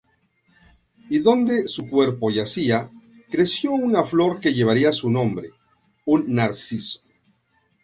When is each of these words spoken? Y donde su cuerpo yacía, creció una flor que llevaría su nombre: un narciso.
Y 1.11 1.19
donde 1.19 1.67
su 1.67 1.87
cuerpo 1.87 2.31
yacía, 2.31 2.89
creció 3.29 3.69
una 3.73 4.03
flor 4.03 4.39
que 4.39 4.55
llevaría 4.55 4.91
su 4.93 5.11
nombre: 5.11 5.49
un 6.05 6.33
narciso. 6.33 7.01